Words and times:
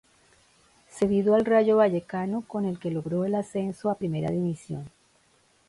Cedido 0.89 1.35
al 1.35 1.45
Rayo 1.45 1.77
Vallecano 1.77 2.41
con 2.47 2.65
el 2.65 2.79
que 2.79 2.89
logró 2.89 3.23
el 3.23 3.35
ascenso 3.35 3.91
a 3.91 3.99
Primera 3.99 4.31
División. 4.31 4.89